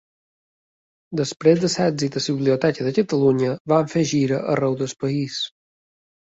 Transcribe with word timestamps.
Després 1.19 1.59
de 1.65 1.69
l'èxit 1.73 2.17
a 2.21 2.25
la 2.25 2.35
Biblioteca 2.39 2.89
de 2.89 2.95
Catalunya 3.01 3.53
van 3.75 3.95
fer 3.95 4.07
gira 4.15 4.43
arreu 4.57 4.83
del 4.85 4.99
país. 5.07 5.41